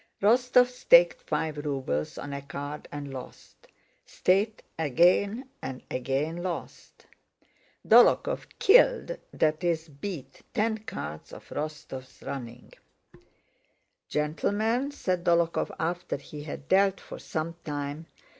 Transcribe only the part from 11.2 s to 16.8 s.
of Rostóv's running. "Gentlemen," said Dólokhov after he had